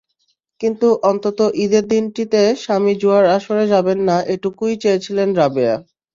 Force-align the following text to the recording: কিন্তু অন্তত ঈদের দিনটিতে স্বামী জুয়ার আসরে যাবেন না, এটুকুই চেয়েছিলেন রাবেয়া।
কিন্তু 0.61 0.87
অন্তত 1.03 1.39
ঈদের 1.63 1.83
দিনটিতে 1.87 2.41
স্বামী 2.63 2.93
জুয়ার 3.01 3.25
আসরে 3.37 3.65
যাবেন 3.73 3.99
না, 4.09 4.17
এটুকুই 4.33 4.73
চেয়েছিলেন 4.83 5.29
রাবেয়া। 5.35 5.75